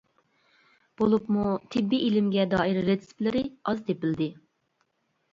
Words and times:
بولۇپمۇ 1.01 1.43
تېببىي 1.75 2.01
ئىلىمگە 2.07 2.45
دائىر 2.53 2.79
رېتسېپلىرى 2.87 3.43
ئاز 3.73 3.83
تېپىلدى. 3.91 4.31